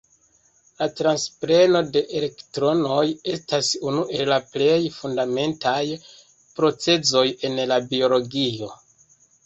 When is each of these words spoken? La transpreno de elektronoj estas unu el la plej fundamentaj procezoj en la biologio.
La 0.77 0.85
transpreno 0.99 1.81
de 1.97 2.01
elektronoj 2.21 3.05
estas 3.35 3.71
unu 3.91 4.07
el 4.17 4.33
la 4.35 4.41
plej 4.57 4.81
fundamentaj 4.99 5.79
procezoj 6.59 7.27
en 7.53 7.65
la 7.75 7.83
biologio. 7.97 8.77